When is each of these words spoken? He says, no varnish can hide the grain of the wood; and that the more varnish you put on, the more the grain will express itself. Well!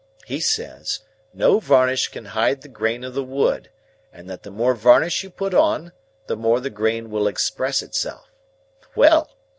He 0.25 0.39
says, 0.39 1.01
no 1.31 1.59
varnish 1.59 2.07
can 2.07 2.25
hide 2.25 2.61
the 2.63 2.67
grain 2.67 3.03
of 3.03 3.13
the 3.13 3.23
wood; 3.23 3.69
and 4.11 4.27
that 4.31 4.41
the 4.41 4.49
more 4.49 4.73
varnish 4.73 5.21
you 5.23 5.29
put 5.29 5.53
on, 5.53 5.91
the 6.25 6.35
more 6.35 6.59
the 6.59 6.71
grain 6.71 7.11
will 7.11 7.27
express 7.27 7.83
itself. 7.83 8.27
Well! 8.95 9.35